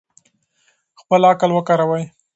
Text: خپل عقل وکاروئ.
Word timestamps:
خپل 0.99 1.21
عقل 1.31 1.49
وکاروئ. 1.53 2.03